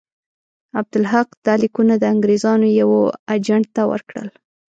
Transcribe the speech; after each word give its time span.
عبدالحق 0.79 1.27
دا 1.45 1.53
لیکونه 1.63 1.93
د 1.97 2.03
انګرېزانو 2.13 2.67
یوه 2.81 3.01
اجنټ 3.35 3.65
ته 3.75 3.81
ورکړل. 3.91 4.27